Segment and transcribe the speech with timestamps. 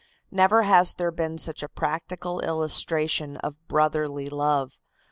[0.31, 4.79] Never has there been such a practical illustration of brotherly love.